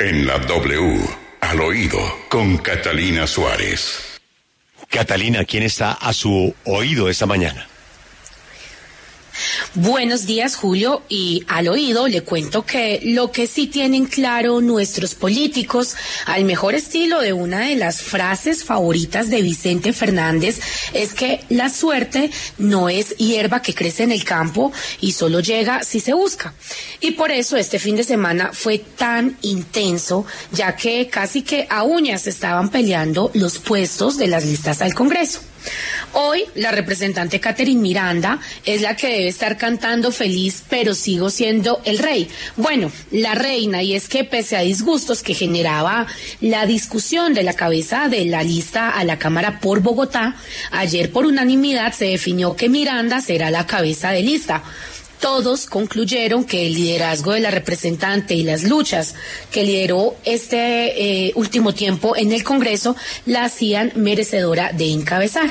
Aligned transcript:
En 0.00 0.26
la 0.26 0.38
W, 0.38 1.08
al 1.40 1.60
oído, 1.60 2.00
con 2.28 2.58
Catalina 2.58 3.28
Suárez. 3.28 4.18
Catalina, 4.90 5.44
¿quién 5.44 5.62
está 5.62 5.92
a 5.92 6.12
su 6.12 6.52
oído 6.64 7.08
esta 7.08 7.26
mañana? 7.26 7.68
Buenos 9.76 10.24
días, 10.24 10.54
Julio, 10.54 11.02
y 11.08 11.44
al 11.48 11.66
oído 11.66 12.06
le 12.06 12.20
cuento 12.20 12.64
que 12.64 13.00
lo 13.02 13.32
que 13.32 13.48
sí 13.48 13.66
tienen 13.66 14.06
claro 14.06 14.60
nuestros 14.60 15.16
políticos, 15.16 15.96
al 16.26 16.44
mejor 16.44 16.76
estilo 16.76 17.20
de 17.20 17.32
una 17.32 17.66
de 17.66 17.74
las 17.74 18.00
frases 18.00 18.62
favoritas 18.62 19.30
de 19.30 19.42
Vicente 19.42 19.92
Fernández, 19.92 20.60
es 20.92 21.12
que 21.12 21.40
la 21.48 21.70
suerte 21.70 22.30
no 22.56 22.88
es 22.88 23.16
hierba 23.16 23.62
que 23.62 23.74
crece 23.74 24.04
en 24.04 24.12
el 24.12 24.22
campo 24.22 24.72
y 25.00 25.10
solo 25.10 25.40
llega 25.40 25.82
si 25.82 25.98
se 25.98 26.14
busca. 26.14 26.54
Y 27.00 27.10
por 27.12 27.32
eso 27.32 27.56
este 27.56 27.80
fin 27.80 27.96
de 27.96 28.04
semana 28.04 28.52
fue 28.52 28.78
tan 28.78 29.36
intenso, 29.42 30.24
ya 30.52 30.76
que 30.76 31.08
casi 31.08 31.42
que 31.42 31.66
a 31.68 31.82
uñas 31.82 32.28
estaban 32.28 32.68
peleando 32.68 33.32
los 33.34 33.58
puestos 33.58 34.18
de 34.18 34.28
las 34.28 34.44
listas 34.44 34.82
al 34.82 34.94
Congreso. 34.94 35.40
Hoy 36.16 36.44
la 36.54 36.70
representante 36.70 37.40
Catherine 37.40 37.80
Miranda 37.80 38.38
es 38.64 38.82
la 38.82 38.94
que 38.94 39.08
debe 39.08 39.26
estar 39.26 39.56
cantando 39.56 40.12
feliz, 40.12 40.62
pero 40.68 40.94
sigo 40.94 41.28
siendo 41.28 41.80
el 41.84 41.98
rey. 41.98 42.28
Bueno, 42.56 42.92
la 43.10 43.34
reina, 43.34 43.82
y 43.82 43.96
es 43.96 44.08
que 44.08 44.22
pese 44.22 44.56
a 44.56 44.60
disgustos 44.60 45.24
que 45.24 45.34
generaba 45.34 46.06
la 46.40 46.66
discusión 46.66 47.34
de 47.34 47.42
la 47.42 47.54
cabeza 47.54 48.08
de 48.08 48.26
la 48.26 48.44
lista 48.44 48.90
a 48.90 49.02
la 49.02 49.18
Cámara 49.18 49.58
por 49.58 49.80
Bogotá, 49.80 50.36
ayer 50.70 51.10
por 51.10 51.26
unanimidad 51.26 51.92
se 51.92 52.04
definió 52.04 52.54
que 52.54 52.68
Miranda 52.68 53.20
será 53.20 53.50
la 53.50 53.66
cabeza 53.66 54.10
de 54.10 54.22
lista 54.22 54.62
todos 55.20 55.66
concluyeron 55.66 56.44
que 56.44 56.66
el 56.66 56.74
liderazgo 56.74 57.32
de 57.32 57.40
la 57.40 57.50
representante 57.50 58.34
y 58.34 58.42
las 58.42 58.64
luchas 58.64 59.14
que 59.50 59.64
lideró 59.64 60.16
este 60.24 61.28
eh, 61.28 61.32
último 61.34 61.72
tiempo 61.72 62.14
en 62.14 62.30
el 62.30 62.44
Congreso 62.44 62.94
la 63.24 63.44
hacían 63.44 63.92
merecedora 63.94 64.72
de 64.72 64.92
encabezar. 64.92 65.50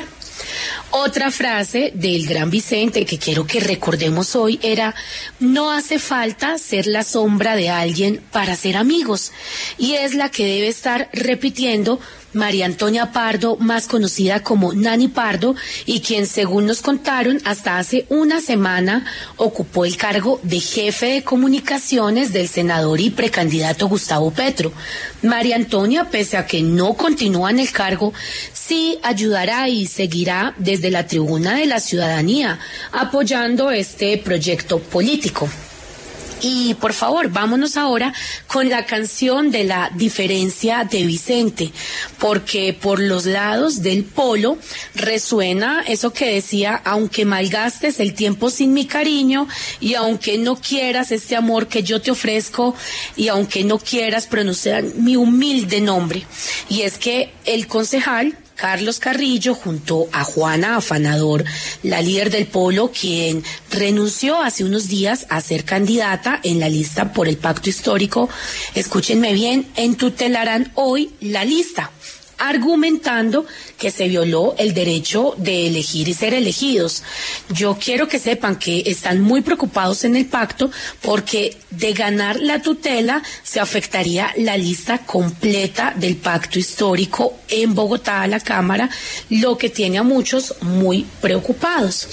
Otra 0.95 1.31
frase 1.31 1.91
del 1.95 2.27
gran 2.27 2.51
Vicente 2.51 3.03
que 3.03 3.17
quiero 3.17 3.47
que 3.47 3.59
recordemos 3.59 4.35
hoy 4.35 4.59
era, 4.61 4.93
no 5.39 5.71
hace 5.71 5.97
falta 5.97 6.59
ser 6.59 6.85
la 6.85 7.03
sombra 7.03 7.55
de 7.55 7.71
alguien 7.71 8.21
para 8.31 8.55
ser 8.55 8.77
amigos. 8.77 9.31
Y 9.79 9.93
es 9.93 10.13
la 10.13 10.29
que 10.29 10.45
debe 10.45 10.67
estar 10.67 11.09
repitiendo 11.11 11.99
María 12.33 12.65
Antonia 12.65 13.11
Pardo, 13.11 13.57
más 13.57 13.87
conocida 13.87 14.41
como 14.41 14.73
Nani 14.73 15.07
Pardo, 15.07 15.55
y 15.85 16.01
quien, 16.01 16.25
según 16.25 16.65
nos 16.65 16.81
contaron, 16.81 17.39
hasta 17.45 17.77
hace 17.77 18.05
una 18.09 18.41
semana 18.41 19.05
ocupó 19.37 19.85
el 19.85 19.97
cargo 19.97 20.39
de 20.43 20.59
jefe 20.59 21.05
de 21.07 21.23
comunicaciones 21.23 22.33
del 22.33 22.47
senador 22.47 22.99
y 22.99 23.11
precandidato 23.11 23.87
Gustavo 23.87 24.31
Petro. 24.31 24.73
María 25.21 25.55
Antonia, 25.55 26.09
pese 26.09 26.37
a 26.37 26.45
que 26.45 26.61
no 26.61 26.95
continúa 26.95 27.51
en 27.51 27.59
el 27.59 27.71
cargo, 27.71 28.13
sí 28.53 28.97
ayudará 29.03 29.69
y 29.69 29.87
seguirá 29.87 30.53
desde 30.57 30.91
la 30.91 31.07
tribuna 31.07 31.55
de 31.55 31.65
la 31.65 31.79
ciudadanía 31.79 32.59
apoyando 32.91 33.71
este 33.71 34.17
proyecto 34.17 34.79
político. 34.79 35.49
Y 36.45 36.73
por 36.73 36.91
favor, 36.91 37.29
vámonos 37.29 37.77
ahora 37.77 38.13
con 38.47 38.67
la 38.67 38.85
canción 38.85 39.49
de 39.49 39.63
la 39.63 39.89
diferencia 39.95 40.83
de 40.83 41.05
Vicente, 41.05 41.71
porque 42.19 42.73
por 42.73 42.99
los 42.99 43.25
lados 43.25 43.81
del 43.81 44.03
polo 44.03 44.57
resuena 44.93 45.85
eso 45.87 46.11
que 46.11 46.33
decía, 46.33 46.81
aunque 46.83 47.23
malgastes 47.23 48.01
el 48.01 48.13
tiempo 48.13 48.49
sin 48.49 48.73
mi 48.73 48.85
cariño 48.85 49.47
y 49.79 49.93
aunque 49.93 50.37
no 50.37 50.57
quieras 50.57 51.13
este 51.13 51.37
amor 51.37 51.67
que 51.67 51.81
yo 51.81 52.01
te 52.01 52.11
ofrezco 52.11 52.75
y 53.15 53.29
aunque 53.29 53.63
no 53.63 53.79
quieras 53.79 54.27
pronunciar 54.27 54.83
mi 54.83 55.15
humilde 55.15 55.79
nombre. 55.79 56.25
Y 56.67 56.81
es 56.81 56.97
que 56.97 57.31
el 57.45 57.67
concejal 57.67 58.37
Carlos 58.63 58.97
Carrillo 58.97 59.55
junto 59.55 60.07
a 60.13 60.23
Juana 60.23 60.77
Afanador, 60.77 61.43
la 61.83 62.01
líder 62.01 62.29
del 62.29 62.47
Polo, 62.47 62.93
quien 62.97 63.43
renunció 63.69 64.41
hace 64.41 64.63
unos 64.63 64.87
días 64.87 65.25
a 65.27 65.41
ser 65.41 65.65
candidata 65.65 66.39
en 66.43 66.61
la 66.61 66.69
lista 66.69 67.11
por 67.11 67.27
el 67.27 67.35
pacto 67.35 67.69
histórico. 67.69 68.29
Escúchenme 68.73 69.33
bien, 69.33 69.67
entutelarán 69.75 70.71
hoy 70.75 71.11
la 71.19 71.43
lista 71.43 71.91
argumentando 72.43 73.45
que 73.77 73.89
se 73.89 74.09
violó 74.09 74.53
el 74.57 74.73
derecho 74.73 75.33
de 75.37 75.67
elegir 75.67 76.09
y 76.09 76.13
ser 76.13 76.33
elegidos. 76.33 77.01
Yo 77.49 77.77
quiero 77.79 78.09
que 78.09 78.19
sepan 78.19 78.57
que 78.57 78.83
están 78.85 79.21
muy 79.21 79.41
preocupados 79.41 80.03
en 80.03 80.17
el 80.17 80.25
pacto 80.25 80.69
porque 81.01 81.57
de 81.69 81.93
ganar 81.93 82.39
la 82.41 82.61
tutela 82.61 83.23
se 83.43 83.61
afectaría 83.61 84.33
la 84.37 84.57
lista 84.57 84.99
completa 84.99 85.93
del 85.95 86.17
pacto 86.17 86.59
histórico 86.59 87.39
en 87.47 87.73
Bogotá 87.73 88.21
a 88.21 88.27
la 88.27 88.41
Cámara, 88.41 88.89
lo 89.29 89.57
que 89.57 89.69
tiene 89.69 89.97
a 89.97 90.03
muchos 90.03 90.55
muy 90.61 91.05
preocupados. 91.21 92.09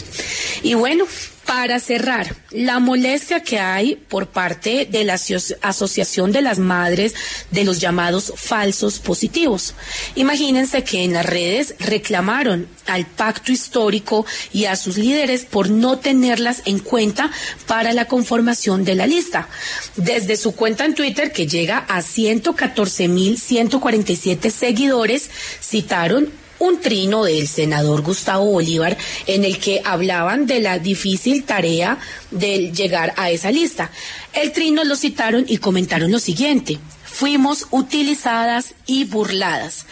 Y 0.63 0.75
bueno, 0.75 1.07
para 1.51 1.81
cerrar, 1.81 2.37
la 2.53 2.79
molestia 2.79 3.43
que 3.43 3.59
hay 3.59 3.97
por 3.97 4.29
parte 4.29 4.87
de 4.89 5.03
la 5.03 5.19
Asociación 5.63 6.31
de 6.31 6.43
las 6.43 6.61
Madres 6.61 7.17
de 7.51 7.65
los 7.65 7.81
llamados 7.81 8.33
falsos 8.37 9.01
positivos. 9.01 9.75
Imagínense 10.15 10.85
que 10.85 11.03
en 11.03 11.13
las 11.13 11.27
redes 11.27 11.75
reclamaron 11.81 12.69
al 12.87 13.05
pacto 13.05 13.51
histórico 13.51 14.25
y 14.53 14.67
a 14.67 14.77
sus 14.77 14.97
líderes 14.97 15.45
por 15.45 15.71
no 15.71 15.99
tenerlas 15.99 16.63
en 16.67 16.79
cuenta 16.79 17.33
para 17.67 17.93
la 17.95 18.05
conformación 18.05 18.85
de 18.85 18.95
la 18.95 19.09
lista. 19.09 19.49
Desde 19.97 20.37
su 20.37 20.55
cuenta 20.55 20.85
en 20.85 20.95
Twitter, 20.95 21.33
que 21.33 21.49
llega 21.49 21.79
a 21.79 21.99
114.147 21.99 24.51
seguidores, 24.51 25.29
citaron 25.61 26.31
un 26.61 26.81
trino 26.81 27.25
del 27.25 27.49
senador 27.49 28.03
Gustavo 28.03 28.45
Bolívar 28.45 28.97
en 29.27 29.45
el 29.45 29.59
que 29.59 29.83
hablaban 29.85 30.47
de 30.47 30.61
la 30.61 30.79
difícil 30.79 31.45
tarea 31.45 31.99
de 32.31 32.71
llegar 32.71 33.13
a 33.17 33.31
esa 33.31 33.51
lista. 33.51 33.91
El 34.33 34.53
trino 34.53 34.85
lo 34.85 34.95
citaron 34.95 35.45
y 35.49 35.59
comentaron 35.59 36.11
lo 36.13 36.19
siguiente 36.19 36.79
fuimos 37.21 37.67
utilizadas 37.71 38.73
y 38.87 39.05
burladas. 39.05 39.85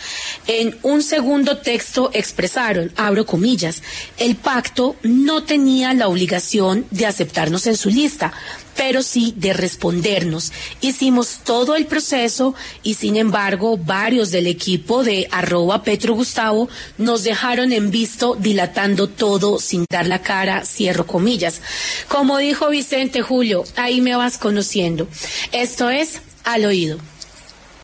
En 0.46 0.78
un 0.82 1.02
segundo 1.02 1.58
texto 1.58 2.10
expresaron, 2.14 2.90
abro 2.96 3.26
comillas, 3.26 3.82
el 4.16 4.34
pacto 4.34 4.96
no 5.02 5.42
tenía 5.44 5.92
la 5.92 6.08
obligación 6.08 6.86
de 6.90 7.04
aceptarnos 7.04 7.66
en 7.66 7.76
su 7.76 7.90
lista, 7.90 8.32
pero 8.74 9.02
sí 9.02 9.34
de 9.36 9.52
respondernos. 9.52 10.52
Hicimos 10.80 11.40
todo 11.44 11.76
el 11.76 11.84
proceso 11.84 12.54
y 12.82 12.94
sin 12.94 13.16
embargo 13.16 13.76
varios 13.76 14.30
del 14.30 14.46
equipo 14.46 15.04
de 15.04 15.28
arroba 15.30 15.82
Petro 15.82 16.14
Gustavo 16.14 16.70
nos 16.96 17.24
dejaron 17.24 17.72
en 17.72 17.90
visto 17.90 18.36
dilatando 18.40 19.06
todo 19.06 19.58
sin 19.58 19.84
dar 19.90 20.06
la 20.06 20.22
cara, 20.22 20.64
cierro 20.64 21.06
comillas. 21.06 21.60
Como 22.08 22.38
dijo 22.38 22.70
Vicente 22.70 23.20
Julio, 23.20 23.64
ahí 23.76 24.00
me 24.00 24.16
vas 24.16 24.38
conociendo. 24.38 25.08
Esto 25.52 25.90
es 25.90 26.22
al 26.44 26.64
oído. 26.64 26.98